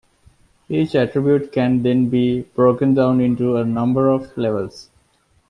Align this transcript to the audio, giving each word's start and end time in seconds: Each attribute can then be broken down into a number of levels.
Each 0.67 0.95
attribute 0.95 1.51
can 1.51 1.83
then 1.83 2.09
be 2.09 2.41
broken 2.55 2.95
down 2.95 3.21
into 3.21 3.57
a 3.57 3.63
number 3.63 4.09
of 4.09 4.35
levels. 4.35 4.89